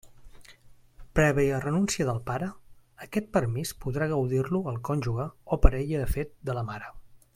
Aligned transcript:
Prèvia 1.17 1.59
renúncia 1.65 2.07
del 2.07 2.21
pare, 2.29 2.47
aquest 3.07 3.29
permís 3.37 3.75
podrà 3.85 4.09
gaudir-lo 4.15 4.63
el 4.73 4.81
cònjuge 4.91 5.29
o 5.57 5.61
parella 5.67 6.01
de 6.05 6.11
fet 6.17 6.35
de 6.51 6.59
la 6.61 6.65
mare. 6.73 6.91